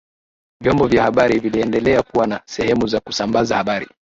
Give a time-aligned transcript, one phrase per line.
[0.61, 3.87] Vyombo vya habari viliendelea kuwa na sehemu za kusambaza habari